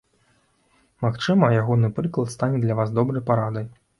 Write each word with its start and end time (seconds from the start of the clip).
Магчыма, 1.05 1.51
ягоны 1.61 1.91
прыклад 1.99 2.33
стане 2.37 2.65
для 2.65 2.79
вас 2.83 2.97
добрай 2.99 3.23
парадай. 3.31 3.71